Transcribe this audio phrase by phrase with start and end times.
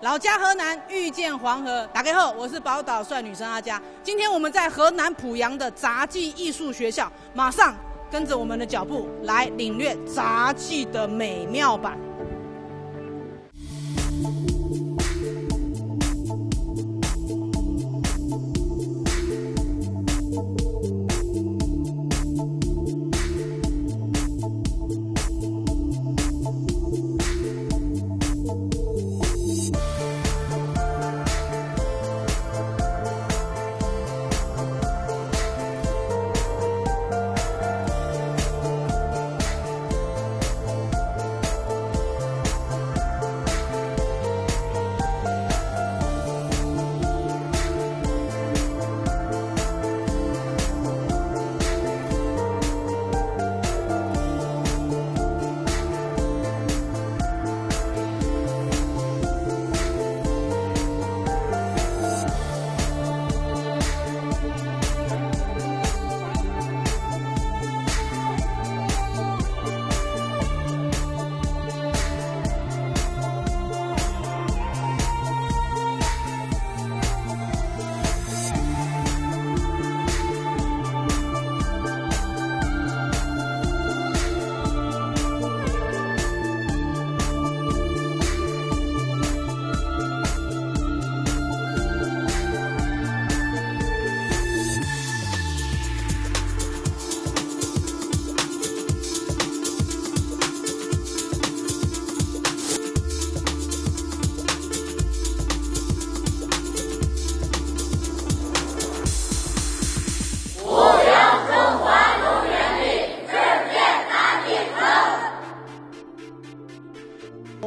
[0.00, 3.82] 老家河南遇见黄河，打开后，我是宝岛帅女生阿佳。
[4.00, 7.74] 今天我们在河南濮阳的杂技艺术学校，马上
[8.08, 11.96] 跟着我们的脚步来领略杂技的美妙吧。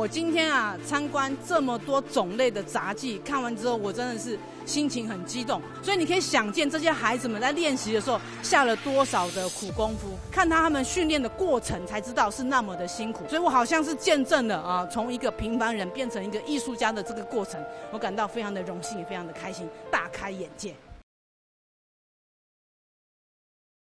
[0.00, 5.60] 我今天啊参观这么多种类的杂技，看完之后我真的是心情很激动。
[5.82, 13.28] 所以你可以想见这些孩子们在练习的时候下了多少的苦功夫，看他们训练的过程才知道是那么的辛苦。
[13.28, 20.74] 所以我好像是见证了啊从一个平凡人变成一个艺术家的这个过程，我感到非常的荣幸，也非常的开心，大开眼界。